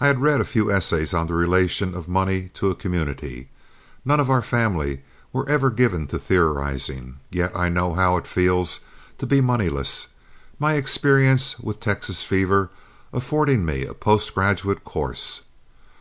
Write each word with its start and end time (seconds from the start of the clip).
I 0.00 0.08
have 0.08 0.18
read 0.20 0.40
a 0.40 0.44
few 0.44 0.68
essays 0.72 1.14
on 1.14 1.28
the 1.28 1.34
relation 1.34 1.94
of 1.94 2.08
money 2.08 2.48
to 2.54 2.70
a 2.70 2.74
community. 2.74 3.50
None 4.04 4.18
of 4.18 4.28
our 4.28 4.42
family 4.42 5.02
were 5.32 5.48
ever 5.48 5.70
given 5.70 6.08
to 6.08 6.18
theorizing, 6.18 7.20
yet 7.30 7.52
I 7.54 7.68
know 7.68 7.94
how 7.94 8.16
it 8.16 8.26
feels 8.26 8.80
to 9.18 9.26
be 9.26 9.40
moneyless, 9.40 10.08
my 10.58 10.74
experience 10.74 11.56
with 11.60 11.78
Texas 11.78 12.24
fever 12.24 12.70
affording 13.12 13.64
me 13.64 13.86
a 13.86 13.94
post 13.94 14.34
graduate 14.34 14.82
course. 14.82 15.42